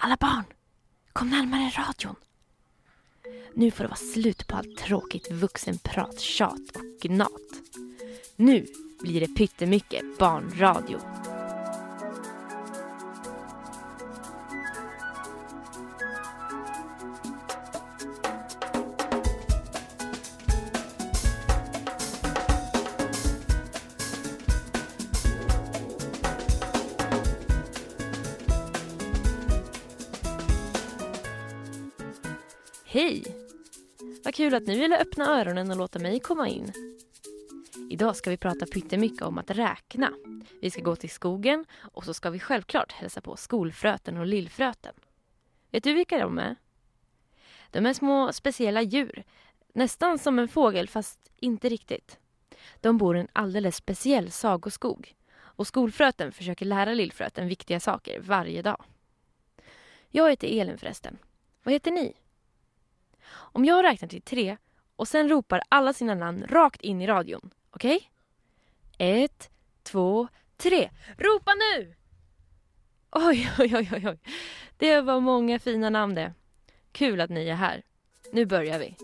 Alla 0.00 0.16
barn, 0.20 0.44
kom 1.12 1.30
närmare 1.30 1.70
radion. 1.70 2.16
Nu 3.54 3.70
får 3.70 3.84
det 3.84 3.88
vara 3.88 3.96
slut 3.96 4.46
på 4.46 4.56
allt 4.56 4.76
tråkigt 4.76 5.30
vuxenprat, 5.32 6.20
tjat 6.20 6.76
och 6.76 7.00
gnat. 7.02 7.30
Nu 8.36 8.66
blir 9.00 9.20
det 9.20 9.34
pyttemycket 9.34 10.18
barnradio. 10.18 10.98
Hej! 32.98 33.24
Vad 34.24 34.34
kul 34.34 34.54
att 34.54 34.66
ni 34.66 34.78
ville 34.78 34.98
öppna 34.98 35.40
öronen 35.40 35.70
och 35.70 35.76
låta 35.76 35.98
mig 35.98 36.20
komma 36.20 36.48
in. 36.48 36.72
Idag 37.90 38.16
ska 38.16 38.30
vi 38.30 38.36
prata 38.36 38.66
pyttemycket 38.66 39.22
om 39.22 39.38
att 39.38 39.50
räkna. 39.50 40.12
Vi 40.60 40.70
ska 40.70 40.82
gå 40.82 40.96
till 40.96 41.10
skogen 41.10 41.64
och 41.80 42.04
så 42.04 42.14
ska 42.14 42.30
vi 42.30 42.38
självklart 42.38 42.92
hälsa 42.92 43.20
på 43.20 43.36
skolfröten 43.36 44.16
och 44.16 44.26
lillfröten. 44.26 44.94
Vet 45.70 45.84
du 45.84 45.94
vilka 45.94 46.18
de 46.18 46.38
är? 46.38 46.56
De 47.70 47.86
är 47.86 47.92
små 47.92 48.32
speciella 48.32 48.82
djur. 48.82 49.24
Nästan 49.74 50.18
som 50.18 50.38
en 50.38 50.48
fågel 50.48 50.88
fast 50.88 51.32
inte 51.36 51.68
riktigt. 51.68 52.18
De 52.80 52.98
bor 52.98 53.16
i 53.16 53.20
en 53.20 53.28
alldeles 53.32 53.76
speciell 53.76 54.30
sagoskog. 54.30 55.14
Och 55.38 55.66
skolfröten 55.66 56.32
försöker 56.32 56.66
lära 56.66 56.94
lillfröten 56.94 57.48
viktiga 57.48 57.80
saker 57.80 58.20
varje 58.20 58.62
dag. 58.62 58.84
Jag 60.08 60.30
heter 60.30 60.60
Elin 60.60 60.78
förresten. 60.78 61.18
Vad 61.62 61.74
heter 61.74 61.90
ni? 61.90 62.14
Om 63.30 63.64
jag 63.64 63.84
räknar 63.84 64.08
till 64.08 64.22
tre 64.22 64.56
och 64.96 65.08
sen 65.08 65.28
ropar 65.28 65.62
alla 65.68 65.92
sina 65.92 66.14
namn 66.14 66.44
rakt 66.48 66.80
in 66.80 67.02
i 67.02 67.06
radion. 67.06 67.50
Okej? 67.70 67.96
Okay? 67.96 69.22
Ett, 69.22 69.50
två, 69.82 70.28
tre. 70.56 70.90
Ropa 71.18 71.52
nu! 71.54 71.94
Oj, 73.10 73.50
oj, 73.58 73.76
oj, 73.76 73.90
oj, 73.92 74.08
oj. 74.08 74.18
Det 74.76 75.00
var 75.00 75.20
många 75.20 75.58
fina 75.58 75.90
namn 75.90 76.14
det. 76.14 76.34
Kul 76.92 77.20
att 77.20 77.30
ni 77.30 77.48
är 77.48 77.54
här. 77.54 77.82
Nu 78.32 78.46
börjar 78.46 78.78
vi. 78.78 78.96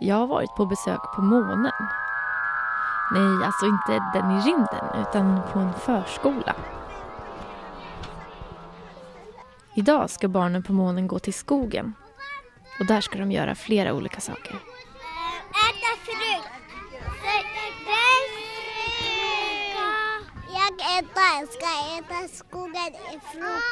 Jag 0.00 0.16
har 0.16 0.26
varit 0.26 0.54
på 0.56 0.66
besök 0.66 1.00
på 1.16 1.22
månen. 1.22 1.72
Nej, 3.12 3.44
alltså 3.44 3.66
inte 3.66 3.92
den 4.12 4.30
i 4.30 4.40
rymden, 4.40 4.84
utan 5.00 5.42
på 5.52 5.58
en 5.58 5.72
förskola. 5.74 6.54
Idag 9.76 10.10
ska 10.10 10.28
barnen 10.28 10.62
på 10.62 10.72
månen 10.72 11.06
gå 11.06 11.18
till 11.18 11.34
skogen. 11.34 11.94
Och 12.80 12.86
där 12.86 13.00
ska 13.00 13.18
de 13.18 13.32
göra 13.32 13.54
flera 13.54 13.92
olika 13.92 14.20
saker. 14.20 14.54
Äta 15.50 15.92
frukt. 16.04 16.48
Jag 20.54 20.98
äta, 20.98 21.52
ska 21.52 21.68
äta 21.98 22.28
skogen 22.28 22.92
i 23.12 23.20
frukt. 23.32 23.64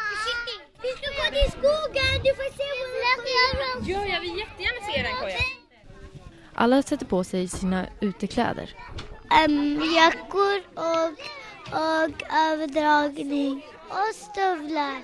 Vi 0.83 0.89
ska 0.89 1.07
gå 1.07 1.31
till 1.31 1.51
skogen, 1.51 2.23
du 2.25 2.35
får 2.35 2.51
se 2.57 2.65
vår 2.79 3.91
Ja, 3.91 4.07
jag 4.07 4.21
vill 4.21 4.39
jättegärna 4.39 4.93
se 4.93 5.03
den 5.03 5.17
Koja. 5.21 5.37
Alla 6.55 6.83
sätter 6.83 7.07
på 7.07 7.25
sig 7.25 7.49
sina 7.49 7.87
utekläder. 8.01 8.71
Um, 9.35 9.83
jackor 9.95 10.63
och, 10.75 11.11
och 11.73 12.23
överdragning 12.33 13.67
och 13.89 14.15
stövlar. 14.15 15.03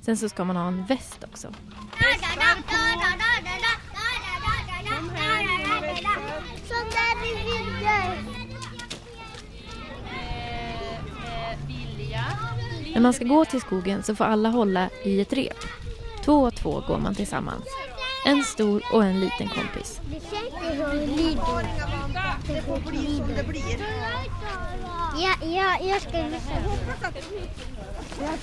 Sen 0.00 0.16
så 0.16 0.28
ska 0.28 0.44
man 0.44 0.56
ha 0.56 0.68
en 0.68 0.86
väst 0.86 1.24
också. 1.24 1.48
Som 6.68 6.90
där. 6.90 8.38
När 12.94 13.00
man 13.00 13.12
ska 13.12 13.24
gå 13.24 13.44
till 13.44 13.60
skogen 13.60 14.02
så 14.02 14.14
får 14.14 14.24
alla 14.24 14.48
hålla 14.48 14.90
i 15.04 15.20
ett 15.20 15.32
rep. 15.32 15.58
Två 16.24 16.42
och 16.42 16.54
två 16.54 16.82
går 16.86 16.98
man 16.98 17.14
tillsammans. 17.14 17.64
En 18.28 18.44
stor 18.44 18.82
och 18.92 19.04
en 19.04 19.20
liten 19.20 19.48
kompis. 19.48 20.00
Det 22.46 22.62
får 22.62 22.90
bli 22.90 23.16
som 23.16 23.34
det 23.34 23.42
blir. 23.42 23.86
Ja, 25.18 25.34
ja, 25.42 25.78
jag 25.80 26.02
ska 26.02 26.22
visa. 26.22 26.52
Jag, 28.20 28.38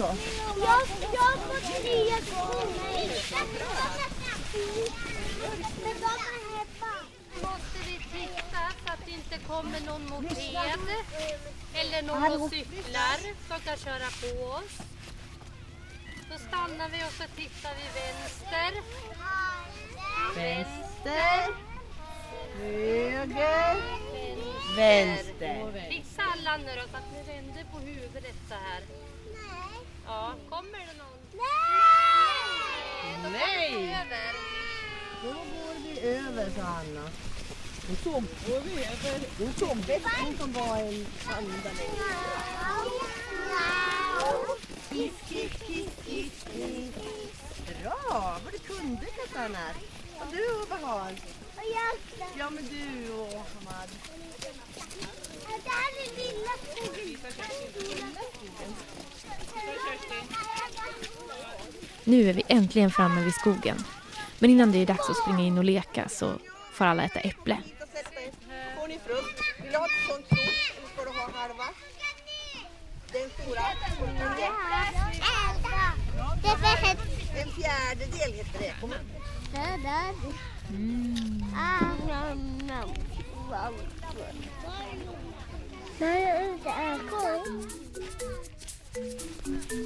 jag 1.14 1.22
har 1.22 1.38
fått 1.38 1.84
nya 1.84 2.18
skor. 2.18 2.66
Men 5.84 5.96
de 6.02 6.06
är 6.06 6.40
hemma. 6.56 6.96
Måste 7.42 7.80
vi 7.86 7.98
titta 7.98 8.62
så 8.86 8.94
att 8.94 9.06
det 9.06 9.12
inte 9.12 9.38
kommer 9.48 9.80
någon 9.80 10.10
moped 10.10 10.56
eller 11.74 12.02
någon 12.02 12.42
och 12.42 12.50
cyklar 12.50 13.18
som 13.48 13.60
kan 13.60 13.78
köra 13.78 14.10
på 14.22 14.46
oss. 14.46 14.78
Då 16.32 16.38
stannar 16.48 16.90
vi 16.90 16.98
och 16.98 17.14
så 17.14 17.24
tittar 17.36 17.74
vi 17.80 17.86
vänster. 18.00 18.72
Vänster. 20.36 21.56
Höger. 22.60 23.76
Vänster. 24.76 25.90
Visa 25.90 26.24
alla 26.34 26.58
nu 26.58 26.66
då 26.76 26.82
så 26.92 26.98
att 26.98 27.12
ni 27.14 27.34
vänder 27.34 27.66
på 27.74 27.80
huvudet 27.80 28.36
så 28.50 28.54
här. 28.54 28.82
Ja, 30.06 30.34
kommer 30.50 30.80
det 30.80 30.98
någon? 30.98 31.20
Då 33.24 33.30
går 33.30 33.32
Nej. 33.32 33.76
vi 33.78 33.84
över. 33.84 34.34
Då 35.24 35.30
går 35.30 35.76
vi 35.84 36.00
över, 36.00 36.50
sa 36.50 36.62
Anna. 36.62 37.10
Hon 37.88 37.96
såg, 37.96 38.24
hon 39.38 39.54
såg 39.54 39.78
bäst 39.78 40.06
som 40.40 40.54
var 40.54 40.78
en 40.78 41.06
panda 41.26 41.70
längre. 41.78 42.06
Kiss, 44.90 45.12
kiss, 45.30 45.52
kiss, 45.68 45.92
kiss, 46.06 46.46
kiss. 46.54 46.94
Bra, 47.84 48.40
vad 48.44 48.54
du 48.54 48.60
kunde 48.60 49.06
Katarina. 49.06 49.60
Och 50.86 50.92
jag 50.92 52.28
Ja 52.38 52.50
men 52.50 52.64
du 52.66 53.12
och 53.14 53.28
Hamad. 53.28 53.90
Det 55.64 55.70
här 55.70 55.92
är 56.02 56.10
lilla 56.18 56.52
skogen. 56.62 57.26
Nu 62.04 62.30
är 62.30 62.34
vi 62.34 62.44
äntligen 62.48 62.92
framme 62.92 63.24
vid 63.24 63.34
skogen. 63.34 63.78
Men 64.40 64.50
innan 64.50 64.72
det 64.72 64.78
är 64.78 64.86
dags 64.86 65.10
att 65.10 65.18
springa 65.18 65.44
in 65.44 65.58
och 65.58 65.64
leka 65.64 66.10
så 66.10 66.34
får 66.74 66.86
alla 66.86 67.04
äta 67.04 67.20
äpple. 67.20 67.58
Får 68.80 68.88
ni 68.88 69.00
frukt? 69.06 69.42
Vill 69.62 69.72
du 69.72 69.78
ha 69.78 69.86
ett 69.86 69.92
sånt 70.08 70.26
stort 70.26 70.40
eller 70.78 70.88
ska 70.94 71.04
du 71.04 71.10
ha 71.10 71.30
halva? 71.42 71.66
Den 73.12 73.30
stora? 73.30 73.62
Det 76.42 76.48
är 76.48 76.56
för 76.58 76.88
ett 76.92 77.00
En 77.38 77.52
fjärdedel 77.52 78.34
heter 78.34 78.60
det. 78.60 78.74
Kom 78.82 78.90
igen. 78.90 79.06
Där. 80.70 82.56
När 86.00 86.20
jag 86.20 86.54
inte 86.54 86.70
är 86.70 86.98
kort. 86.98 87.48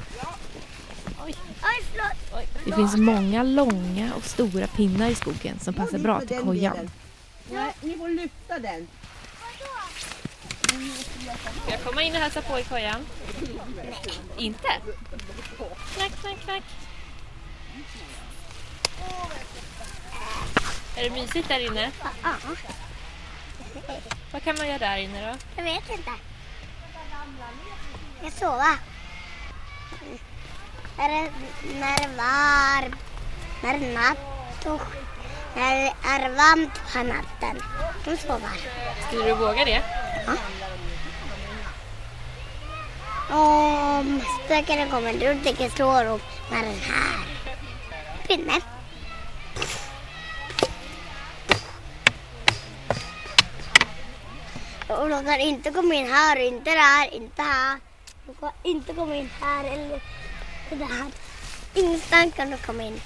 Oj, 1.26 1.36
oj 1.64 1.86
förlåt. 1.92 2.48
Det 2.66 2.74
finns 2.74 2.98
många 2.98 3.44
långa 3.44 4.14
och 4.16 4.24
stora 4.24 4.68
pinnar 4.68 5.10
i 5.10 5.16
skogen 5.16 5.60
som 5.60 5.74
passar 5.74 6.00
bra 6.00 6.22
till 6.22 6.38
kojan. 6.38 6.90
Ni 7.82 7.98
får 7.98 8.10
lyfta 8.10 8.60
den. 8.60 8.88
Ska 11.70 11.78
jag 11.78 11.86
komma 11.86 12.02
in 12.02 12.16
och 12.16 12.22
hälsa 12.22 12.42
på 12.42 12.60
i 12.60 12.64
kojan? 12.64 13.06
Inte? 14.38 14.68
Knack, 15.96 16.12
knack, 16.22 16.38
knack. 16.44 16.64
Är 20.96 21.04
det 21.04 21.10
mysigt 21.10 21.48
där 21.48 21.60
inne? 21.60 21.92
Ja, 22.24 22.30
Vad 24.32 24.44
kan 24.44 24.56
man 24.58 24.68
göra 24.68 24.78
där 24.78 24.98
inne 24.98 25.32
då? 25.32 25.38
jag 25.56 25.64
vet 25.64 25.90
inte. 25.90 26.12
Jag 28.24 28.34
sova. 28.34 28.78
När 30.98 31.10
det, 31.10 31.32
när 31.80 31.98
det 31.98 32.04
är 32.04 32.18
varmt, 32.18 32.96
när 33.64 33.80
det 33.80 33.86
är 33.86 33.94
natt 33.94 34.66
och 34.66 34.82
när 35.56 35.76
det 35.76 35.94
är 36.08 36.30
varmt 36.30 36.94
på 36.94 37.04
natten. 37.04 37.62
De 38.06 38.18
sover. 38.18 38.50
Skulle 39.08 39.26
du 39.26 39.34
våga 39.34 39.66
det? 39.66 39.84
Ja. 40.28 40.34
Om 43.32 44.22
spökena 44.46 44.88
kommer, 44.92 45.14
då 45.14 45.44
tänker 45.44 45.64
jag 45.64 45.72
slå 45.72 46.04
dem 46.04 46.20
med 46.52 46.64
den 46.64 46.80
här 46.80 47.26
pinnen. 48.28 48.62
Och 54.88 55.10
de 55.10 55.26
kan 55.26 55.40
inte 55.40 55.72
komma 55.72 55.96
in 55.96 56.12
här, 56.12 56.36
inte 56.36 56.72
där, 56.72 57.14
inte 57.14 57.42
här. 57.42 57.80
De 58.26 58.34
kan 58.34 58.52
inte 58.64 58.94
komma 58.94 59.16
in 59.16 59.30
här 59.42 59.64
eller 59.64 60.02
där. 60.70 61.06
Ingenstans 61.74 62.34
kan 62.36 62.52
de 62.52 62.58
komma 62.58 62.84
in. 62.84 63.02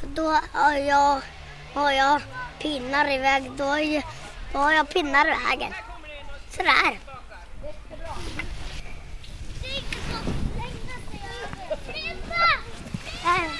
Så 0.00 0.06
då 0.06 0.38
har 0.52 0.72
jag, 0.72 1.20
har 1.74 1.92
jag 1.92 2.22
pinnar 2.58 3.10
i 3.10 3.18
väg. 3.18 3.50
Då 3.56 3.64
har 3.64 3.78
jag, 3.78 4.02
då 4.52 4.58
har 4.58 4.72
jag 4.72 4.88
pinnar 4.88 5.26
i 5.26 5.34
vägen. 5.48 5.72
Sådär. 6.50 6.98
Här. 13.24 13.50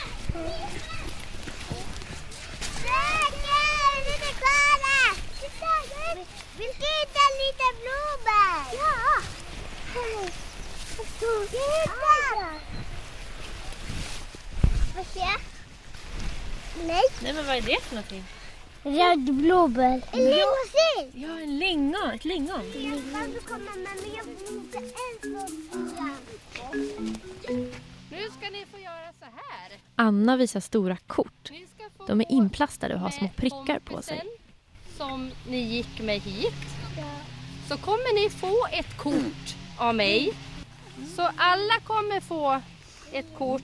Vill 6.58 6.70
du 6.78 6.87
hitta 6.87 7.20
en 7.28 7.37
liten 7.43 7.75
blåbär? 7.82 8.60
Ja. 8.72 9.22
Titta! 11.50 12.02
Får 14.94 15.05
se? 15.14 15.26
Nej. 16.87 17.02
Nej 17.20 17.32
men 17.32 17.46
vad 17.46 17.56
är 17.56 17.60
det 17.60 17.82
för 17.82 17.94
någonting? 18.12 18.24
Röd 18.82 19.34
blåbär. 19.34 20.02
En 20.12 20.20
limousin! 20.20 21.22
Ja, 21.22 21.40
en 21.40 21.58
lingon. 21.58 22.10
Ett 22.14 22.24
lingon. 22.24 22.60
Komma 23.44 23.70
med? 23.76 24.14
Jag 24.16 24.24
vill 24.24 24.56
inte. 24.56 24.78
Nu 28.10 28.28
ska 28.38 28.50
ni 28.50 28.66
få 28.70 28.78
göra 28.78 29.12
så 29.18 29.24
här. 29.24 29.72
Anna 29.96 30.36
visar 30.36 30.60
stora 30.60 30.96
kort. 30.96 31.50
De 32.06 32.20
är 32.20 32.32
inplastade 32.32 32.94
och 32.94 33.00
har 33.00 33.10
små 33.10 33.28
prickar 33.36 33.78
på 33.78 34.02
sig. 34.02 34.22
Som 34.96 35.30
ni 35.48 35.58
gick 35.58 36.00
med 36.00 36.20
hit. 36.20 36.54
Så 37.68 37.76
kommer 37.76 38.14
ni 38.14 38.30
få 38.30 38.66
ett 38.72 38.96
kort 38.96 39.56
av 39.78 39.94
mig. 39.94 40.32
Så 41.16 41.30
alla 41.36 41.80
kommer 41.84 42.20
få 42.20 42.60
ett 43.12 43.38
kort. 43.38 43.62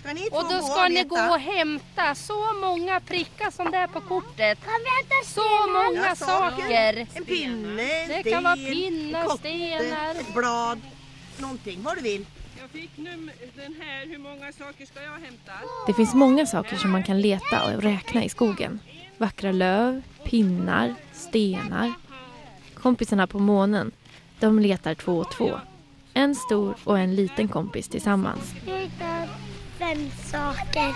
Ska 0.00 0.12
ni 0.12 0.20
två 0.30 0.36
Och 0.36 0.44
då 0.52 0.62
ska 0.62 0.88
ni 0.88 1.04
gå 1.04 1.16
och 1.16 1.40
hämta 1.40 2.14
så 2.14 2.52
många 2.60 3.00
prickar 3.00 3.50
som 3.50 3.70
det 3.70 3.76
är 3.76 3.86
på 3.86 4.00
kortet. 4.00 4.58
Kan 4.64 4.72
vi 4.84 4.88
hämta 4.98 5.30
Så 5.40 5.66
många 5.72 6.06
Ja, 6.08 6.14
saker. 6.14 7.06
En 7.14 7.24
pinne, 7.24 7.82
en 7.82 8.08
Det 8.08 8.20
sten, 8.20 8.32
kan 8.32 8.42
vara 8.44 8.56
pinnar, 8.56 9.24
kotte, 9.24 9.38
stenar. 9.38 10.10
ett 10.10 10.34
blad, 10.34 10.80
någonting, 11.38 11.82
vad 11.82 11.96
du 11.96 12.00
vill. 12.02 12.26
Jag 12.60 12.70
fick 12.70 12.90
num- 12.96 13.30
den 13.56 13.74
här, 13.80 14.06
hur 14.06 14.18
många 14.18 14.52
saker 14.52 14.86
ska 14.86 15.02
jag 15.02 15.10
hämta? 15.12 15.52
Det 15.86 15.92
finns 15.94 16.14
många 16.14 16.46
saker 16.46 16.76
som 16.76 16.90
man 16.90 17.02
kan 17.04 17.20
leta 17.20 17.64
och 17.64 17.82
räkna 17.82 18.24
i 18.24 18.28
skogen. 18.28 18.80
Vackra 19.18 19.52
löv, 19.52 20.02
pinnar, 20.24 20.94
stenar. 21.12 21.92
Kompisarna 22.74 23.26
på 23.26 23.38
månen, 23.38 23.90
de 24.40 24.58
letar 24.58 24.94
två 24.94 25.16
och 25.18 25.30
två. 25.30 25.60
En 26.14 26.34
stor 26.34 26.74
och 26.84 26.98
en 26.98 27.14
liten 27.14 27.48
kompis 27.48 27.88
tillsammans. 27.88 28.52
Jag 29.80 29.88
fem 29.88 30.10
saker. 30.30 30.94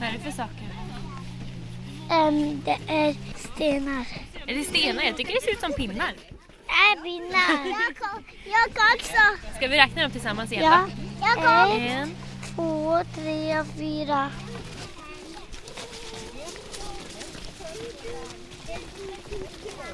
Vad 0.00 0.08
är 0.08 0.12
det 0.12 0.18
för 0.18 0.30
saker? 0.30 0.66
Um, 2.10 2.62
det 2.64 2.78
är 2.92 3.14
stenar. 3.36 4.06
Är 4.46 4.54
det 4.54 4.64
stenar? 4.64 5.02
Jag 5.02 5.16
tycker 5.16 5.34
det 5.34 5.42
ser 5.42 5.52
ut 5.52 5.60
som 5.60 5.72
pinnar. 5.72 6.12
Nej, 6.66 7.02
pinnar. 7.02 7.66
Jag 8.44 8.74
kan 8.74 8.84
också. 8.96 9.56
Ska 9.56 9.68
vi 9.68 9.76
räkna 9.76 10.02
dem 10.02 10.10
tillsammans 10.10 10.52
igen 10.52 10.64
Ja. 10.64 10.88
Jag 11.20 11.44
kan. 11.44 11.70
En, 11.70 12.10
Två, 12.54 12.98
tre, 13.14 13.64
fyra. 13.78 14.30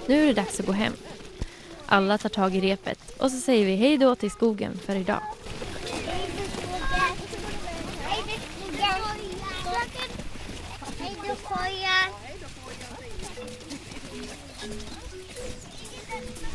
Nu 0.06 0.22
är 0.22 0.26
det 0.26 0.32
dags 0.32 0.60
att 0.60 0.66
gå 0.66 0.72
hem. 0.72 0.92
Alla 1.86 2.18
tar 2.18 2.28
tag 2.28 2.56
i 2.56 2.60
repet 2.60 3.18
och 3.18 3.30
så 3.30 3.40
säger 3.40 3.66
vi 3.66 3.76
hej 3.76 3.98
då 3.98 4.14
till 4.14 4.30
skogen 4.30 4.78
för 4.86 4.94
idag. 4.94 5.22
Hej 11.56 12.36
då 12.40 12.46
Koja. 12.62 12.88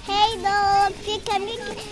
Hej 0.08 0.38
då. 0.38 0.96
Peka 1.06 1.40
mycket. 1.40 1.88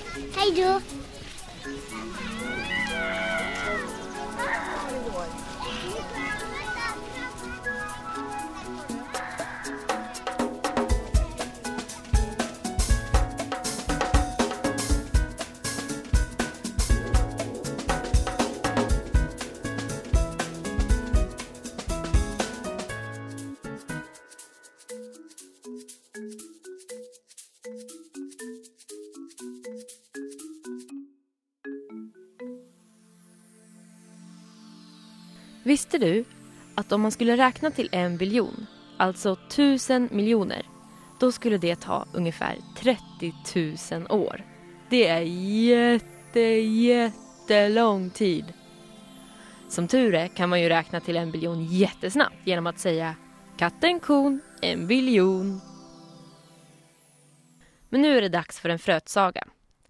Visste 35.66 35.98
du 35.98 36.26
att 36.76 36.92
om 36.92 37.02
man 37.02 37.12
skulle 37.12 37.38
räkna 37.38 37.72
till 37.72 37.90
en 37.92 38.18
biljon, 38.18 38.68
alltså 38.98 39.36
tusen 39.50 40.10
miljoner, 40.12 40.66
då 41.20 41.32
skulle 41.32 41.58
det 41.58 41.76
ta 41.76 42.06
ungefär 42.14 42.58
30 42.78 43.34
000 44.00 44.22
år. 44.22 44.44
Det 44.90 45.08
är 45.08 45.22
jätte, 45.22 46.40
jättelång 46.40 48.10
tid. 48.10 48.46
Som 49.70 49.88
tur 49.88 50.16
är 50.16 50.28
kan 50.28 50.50
man 50.50 50.62
ju 50.62 50.70
räkna 50.70 51.00
till 51.00 51.18
en 51.18 51.32
biljon 51.32 51.66
jättesnabbt 51.66 52.38
genom 52.44 52.68
att 52.68 52.80
säga 52.80 53.16
katten, 53.58 54.00
kon, 54.00 54.42
en 54.62 54.88
biljon. 54.88 55.62
Men 57.90 58.02
nu 58.02 58.18
är 58.18 58.22
det 58.22 58.30
dags 58.30 58.60
för 58.60 58.70
en 58.70 58.80
frötsaga. 58.80 59.48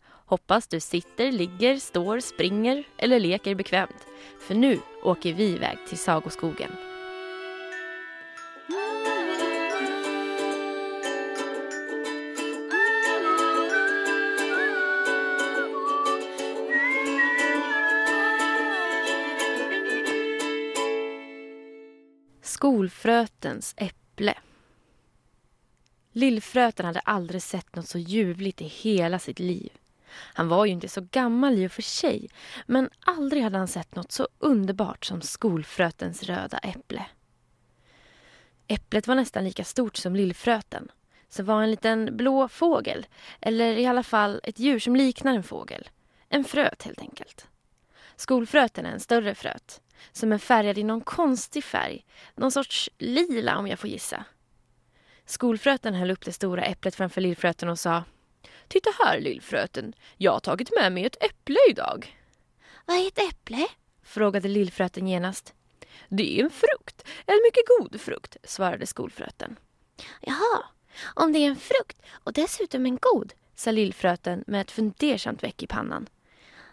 Hoppas 0.07 0.67
du 0.67 0.79
sitter, 0.79 1.31
ligger, 1.31 1.77
står, 1.77 2.19
springer 2.19 2.83
eller 2.97 3.19
leker 3.19 3.55
bekvämt. 3.55 4.07
För 4.39 4.55
nu 4.55 4.79
åker 5.03 5.33
vi 5.33 5.43
iväg 5.43 5.77
till 5.87 5.97
Sagoskogen. 5.97 6.71
Skolfrötens 22.41 23.73
äpple. 23.77 24.33
Lillfröten 26.11 26.85
hade 26.85 26.99
aldrig 26.99 27.41
sett 27.41 27.75
något 27.75 27.87
så 27.87 27.97
ljuvligt 27.97 28.61
i 28.61 28.65
hela 28.65 29.19
sitt 29.19 29.39
liv. 29.39 29.71
Han 30.15 30.47
var 30.47 30.65
ju 30.65 30.71
inte 30.71 30.87
så 30.87 31.01
gammal 31.11 31.57
i 31.57 31.67
och 31.67 31.71
för 31.71 31.81
sig, 31.81 32.29
men 32.65 32.89
aldrig 32.99 33.43
hade 33.43 33.57
han 33.57 33.67
sett 33.67 33.95
något 33.95 34.11
så 34.11 34.27
underbart 34.39 35.05
som 35.05 35.21
skolfrötens 35.21 36.23
röda 36.23 36.57
äpple. 36.57 37.05
Äpplet 38.67 39.07
var 39.07 39.15
nästan 39.15 39.43
lika 39.43 39.63
stort 39.63 39.97
som 39.97 40.15
lillfröten, 40.15 40.91
Så 41.29 41.43
var 41.43 41.63
en 41.63 41.71
liten 41.71 42.17
blå 42.17 42.47
fågel, 42.47 43.05
eller 43.41 43.77
i 43.77 43.85
alla 43.85 44.03
fall 44.03 44.41
ett 44.43 44.59
djur 44.59 44.79
som 44.79 44.95
liknar 44.95 45.35
en 45.35 45.43
fågel. 45.43 45.89
En 46.29 46.43
fröt 46.43 46.83
helt 46.83 47.01
enkelt. 47.01 47.47
Skolfröten 48.15 48.85
är 48.85 48.91
en 48.91 48.99
större 48.99 49.35
fröt, 49.35 49.81
som 50.11 50.33
är 50.33 50.37
färgad 50.37 50.77
i 50.77 50.83
någon 50.83 51.01
konstig 51.01 51.63
färg, 51.63 52.05
någon 52.35 52.51
sorts 52.51 52.89
lila 52.97 53.57
om 53.57 53.67
jag 53.67 53.79
får 53.79 53.89
gissa. 53.89 54.25
Skolfröten 55.25 55.93
höll 55.93 56.11
upp 56.11 56.25
det 56.25 56.31
stora 56.31 56.63
äpplet 56.63 56.95
framför 56.95 57.21
lillfröten 57.21 57.69
och 57.69 57.79
sa 57.79 58.03
Titta 58.67 58.89
här 59.05 59.19
lillfröten, 59.19 59.93
jag 60.17 60.31
har 60.31 60.39
tagit 60.39 60.71
med 60.75 60.91
mig 60.91 61.05
ett 61.05 61.23
äpple 61.23 61.57
idag. 61.69 62.17
Vad 62.85 62.97
är 62.97 63.07
ett 63.07 63.19
äpple? 63.19 63.67
frågade 64.03 64.47
lillfröten 64.47 65.07
genast. 65.07 65.53
Det 66.09 66.39
är 66.39 66.43
en 66.43 66.49
frukt, 66.49 67.07
en 67.25 67.41
mycket 67.43 67.63
god 67.79 68.01
frukt, 68.01 68.37
svarade 68.43 68.85
skolfröten. 68.85 69.55
Jaha, 70.21 70.65
om 71.13 71.33
det 71.33 71.39
är 71.39 71.47
en 71.47 71.55
frukt 71.55 72.01
och 72.11 72.33
dessutom 72.33 72.85
en 72.85 72.97
god, 73.01 73.33
sa 73.55 73.71
lillfröten 73.71 74.43
med 74.47 74.61
ett 74.61 74.71
fundersamt 74.71 75.43
veck 75.43 75.63
i 75.63 75.67
pannan. 75.67 76.09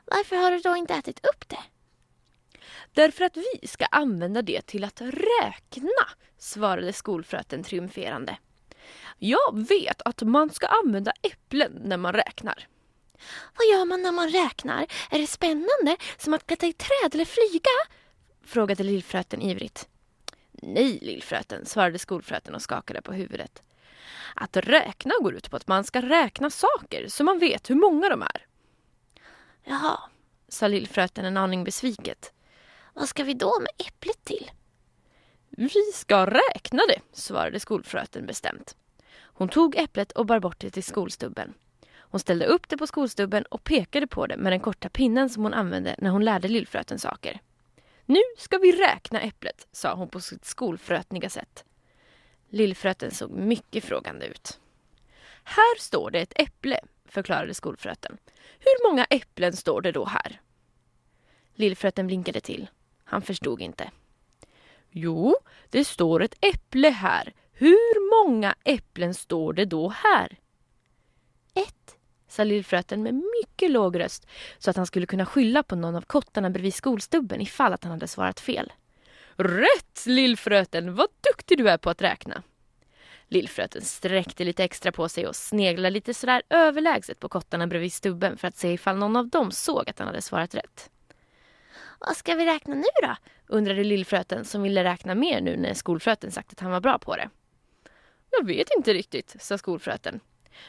Varför 0.04 0.37
har 0.37 0.50
du 0.50 0.58
då 0.58 0.76
inte 0.76 0.94
ätit 0.94 1.26
upp 1.26 1.49
det? 1.49 1.62
Därför 2.92 3.25
att 3.25 3.37
vi 3.37 3.66
ska 3.66 3.84
använda 3.87 4.42
det 4.42 4.66
till 4.66 4.84
att 4.84 5.00
räkna, 5.00 6.08
svarade 6.38 6.92
skolfröten 6.92 7.62
triumferande. 7.62 8.37
Jag 9.19 9.69
vet 9.69 10.03
att 10.05 10.23
man 10.23 10.51
ska 10.51 10.67
använda 10.67 11.12
äpplen 11.23 11.73
när 11.85 11.97
man 11.97 12.12
räknar. 12.12 12.69
Vad 13.59 13.67
gör 13.67 13.85
man 13.85 14.03
när 14.03 14.12
man 14.12 14.29
räknar? 14.29 14.87
Är 15.11 15.19
det 15.19 15.27
spännande 15.27 15.97
som 16.17 16.35
att 16.35 16.47
klättra 16.47 16.69
i 16.69 16.73
träd 16.73 17.15
eller 17.15 17.25
flyga? 17.25 17.71
frågade 18.45 18.83
lillfröten 18.83 19.43
ivrigt. 19.43 19.89
Nej, 20.53 20.99
lillfröten, 21.03 21.67
svarade 21.67 21.99
skolfröten 21.99 22.55
och 22.55 22.62
skakade 22.62 23.03
på 23.03 23.12
huvudet. 23.12 23.62
Att 24.35 24.57
räkna 24.57 25.15
går 25.21 25.35
ut 25.35 25.51
på 25.51 25.57
att 25.57 25.69
man 25.69 25.85
ska 25.85 26.03
räkna 26.03 26.51
saker 26.51 27.09
så 27.09 27.25
man 27.25 27.39
vet 27.39 27.71
hur 27.71 27.75
många 27.75 28.09
de 28.09 28.23
är. 28.23 28.47
Jaha, 29.65 30.01
sa 30.49 30.69
lillfröten 30.69 31.25
en 31.25 31.37
aning 31.37 31.65
besviket. 31.65 32.33
Vad 32.95 33.09
ska 33.09 33.25
vi 33.25 33.35
då 33.35 33.61
med 33.61 33.87
äpplet 33.89 34.25
till? 34.25 34.51
Vi 35.56 35.92
ska 35.94 36.26
räkna 36.26 36.82
det, 36.88 37.00
svarade 37.12 37.61
skolfröten 37.61 38.26
bestämt. 38.26 38.76
Hon 39.14 39.49
tog 39.49 39.76
äpplet 39.76 40.12
och 40.12 40.26
bar 40.26 40.40
bort 40.40 40.61
det 40.61 40.71
till 40.71 40.85
skolstubben. 40.85 41.54
Hon 41.94 42.21
ställde 42.21 42.47
upp 42.47 42.68
det 42.68 42.76
på 42.76 42.87
skolstubben 42.87 43.44
och 43.44 43.64
pekade 43.64 44.06
på 44.06 44.26
det 44.26 44.37
med 44.37 44.52
den 44.52 44.61
korta 44.61 44.88
pinnen 44.88 45.30
som 45.30 45.42
hon 45.42 45.54
använde 45.54 45.97
när 45.99 46.11
hon 46.11 46.25
lärde 46.25 46.49
lillfröten 46.49 46.99
saker. 46.99 47.40
Nu 48.06 48.21
ska 48.38 48.59
vi 48.59 48.73
räkna 48.73 49.21
äpplet, 49.21 49.68
sa 49.73 49.94
hon 49.94 50.09
på 50.09 50.21
sitt 50.21 50.44
skolfrötniga 50.44 51.30
sätt. 51.30 51.64
Lillfröten 52.49 53.11
såg 53.11 53.30
mycket 53.30 53.85
frågande 53.85 54.26
ut. 54.26 54.61
Här 55.44 55.78
står 55.78 56.11
det 56.11 56.21
ett 56.21 56.32
äpple, 56.37 56.80
förklarade 57.04 57.54
skolfröten. 57.54 58.18
Hur 58.59 58.90
många 58.90 59.04
äpplen 59.04 59.52
står 59.52 59.80
det 59.80 59.92
då 59.92 60.04
här? 60.04 60.40
Lillfröten 61.54 62.06
blinkade 62.06 62.40
till. 62.40 62.71
Han 63.04 63.23
förstod 63.23 63.61
inte. 63.61 63.90
Jo, 64.92 65.37
det 65.70 65.84
står 65.84 66.22
ett 66.22 66.37
äpple 66.40 66.88
här. 66.88 67.32
Hur 67.52 68.25
många 68.25 68.54
äpplen 68.64 69.14
står 69.14 69.52
det 69.52 69.64
då 69.64 69.88
här? 69.88 70.38
Ett, 71.54 71.96
sa 72.28 72.44
lillfröten 72.44 73.02
med 73.02 73.14
mycket 73.14 73.70
låg 73.70 74.00
röst 74.00 74.26
så 74.58 74.70
att 74.70 74.76
han 74.76 74.87
skulle 74.87 75.06
kunna 75.06 75.26
skylla 75.26 75.62
på 75.62 75.76
någon 75.76 75.94
av 75.94 76.02
kottarna 76.02 76.50
bredvid 76.50 76.75
skolstubben 76.75 77.40
ifall 77.40 77.72
att 77.72 77.84
han 77.84 77.92
hade 77.92 78.08
svarat 78.08 78.40
fel. 78.40 78.72
Rätt 79.37 80.06
lillfröten, 80.06 80.94
vad 80.94 81.08
duktig 81.20 81.58
du 81.58 81.68
är 81.68 81.78
på 81.78 81.90
att 81.90 82.02
räkna. 82.02 82.42
Lillfröten 83.28 83.82
sträckte 83.82 84.44
lite 84.44 84.64
extra 84.64 84.92
på 84.92 85.08
sig 85.08 85.26
och 85.26 85.37
sneglade 85.37 85.90
lite 85.90 86.14
sådär 86.14 86.42
överlägset 86.49 87.20
på 87.20 87.28
kottarna 87.28 87.66
bredvid 87.66 87.92
stubben 87.92 88.37
för 88.37 88.49
att 88.49 88.56
se 88.56 88.72
ifall 88.72 88.96
någon 88.96 89.16
av 89.16 89.28
dem 89.28 89.50
såg 89.50 89.90
att 89.90 89.99
han 89.99 90.08
hade 90.08 90.22
svarat 90.22 90.54
rätt. 90.54 90.90
Vad 92.06 92.16
ska 92.16 92.35
vi 92.35 92.47
räkna 92.47 92.75
nu 92.75 92.85
då? 93.02 93.16
undrade 93.47 93.85
lillfröten 93.85 94.44
som 94.44 94.62
ville 94.62 94.85
räkna 94.85 95.14
mer 95.14 95.40
nu 95.40 95.56
när 95.56 95.75
skolfröten 95.75 96.30
sagt 96.30 96.52
att 96.52 96.61
han 96.61 96.71
var 96.71 96.80
bra 96.80 96.99
på 96.99 97.16
det. 97.16 97.30
Jag 98.30 98.47
vet 98.47 98.68
inte 98.76 98.94
riktigt, 98.94 99.37
sa 99.38 99.59
skolfröten. 99.59 100.21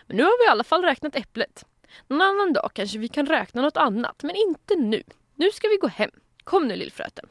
Men 0.07 0.17
nu 0.17 0.23
har 0.23 0.43
vi 0.43 0.47
i 0.47 0.51
alla 0.51 0.63
fall 0.63 0.83
räknat 0.83 1.15
äpplet. 1.15 1.65
Någon 2.07 2.21
annan 2.21 2.53
dag 2.53 2.71
kanske 2.73 2.97
vi 2.97 3.07
kan 3.07 3.25
räkna 3.25 3.61
något 3.61 3.77
annat, 3.77 4.23
men 4.23 4.35
inte 4.35 4.75
nu. 4.75 5.03
Nu 5.35 5.51
ska 5.51 5.67
vi 5.67 5.77
gå 5.77 5.87
hem. 5.87 6.11
Kom 6.43 6.67
nu 6.67 6.75
lillfröten. 6.75 7.29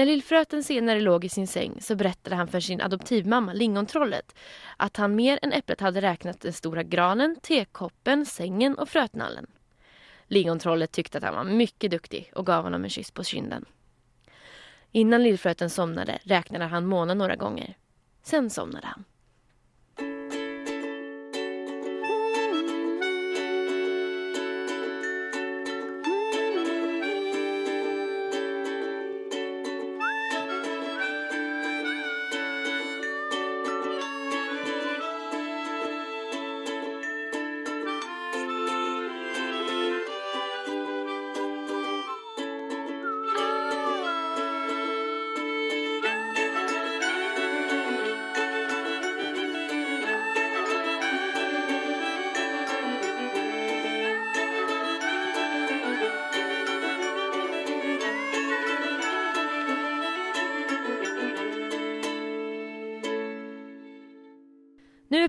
När 0.00 0.06
lillfröten 0.06 0.64
senare 0.64 1.00
låg 1.00 1.24
i 1.24 1.28
sin 1.28 1.46
säng 1.46 1.78
så 1.80 1.96
berättade 1.96 2.36
han 2.36 2.48
för 2.48 2.60
sin 2.60 2.80
adoptivmamma 2.80 3.52
Lingontrollet 3.52 4.34
att 4.76 4.96
han 4.96 5.14
mer 5.14 5.38
än 5.42 5.52
äpplet 5.52 5.80
hade 5.80 6.00
räknat 6.00 6.40
den 6.40 6.52
stora 6.52 6.82
granen, 6.82 7.36
tekoppen, 7.42 8.26
sängen 8.26 8.78
och 8.78 8.88
frötnallen. 8.88 9.46
Lingontrollet 10.26 10.92
tyckte 10.92 11.18
att 11.18 11.24
han 11.24 11.34
var 11.34 11.44
mycket 11.44 11.90
duktig 11.90 12.32
och 12.34 12.46
gav 12.46 12.64
honom 12.64 12.84
en 12.84 12.90
kyss 12.90 13.10
på 13.10 13.24
kinden. 13.24 13.64
Innan 14.92 15.22
lillfröten 15.22 15.70
somnade 15.70 16.18
räknade 16.22 16.64
han 16.64 16.86
månen 16.86 17.18
några 17.18 17.36
gånger. 17.36 17.76
Sen 18.22 18.50
somnade 18.50 18.86
han. 18.86 19.04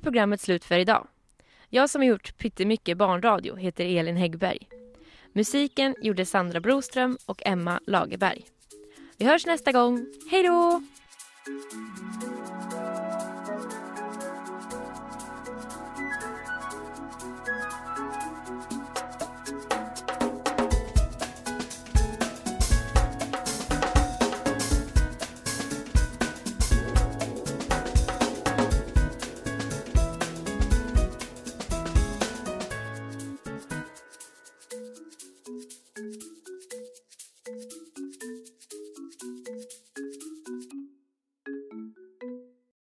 Programmet 0.02 0.42
slut 0.42 0.66
för 0.66 0.80
idag. 0.80 1.08
Jag 1.70 1.90
som 1.90 2.02
har 2.02 2.08
gjort 2.08 2.38
pyttemycket 2.38 2.98
barnradio 2.98 3.56
heter 3.56 3.86
Elin 4.00 4.18
Häggberg. 4.18 4.68
Musiken 5.34 5.96
gjorde 6.02 6.26
Sandra 6.26 6.60
Broström 6.60 7.18
och 7.26 7.42
Emma 7.46 7.80
Lagerberg. 7.88 8.46
Vi 9.18 9.26
hörs 9.26 9.46
nästa 9.46 9.72
gång. 9.72 10.06
Hej 10.32 10.44
då! 10.44 10.82